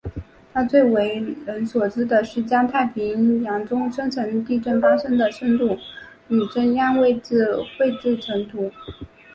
[0.51, 5.77] 他最为人所知的是将太平洋中深层地震发生的深度
[6.27, 8.71] 与震央位置关系绘制成图。